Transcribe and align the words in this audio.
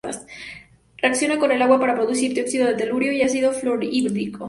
Reacciona 0.97 1.37
con 1.37 1.51
el 1.51 1.61
agua 1.61 1.79
para 1.79 1.93
producir 1.93 2.33
dióxido 2.33 2.65
de 2.65 2.73
telurio 2.73 3.11
y 3.13 3.21
ácido 3.21 3.53
fluorhídrico. 3.53 4.39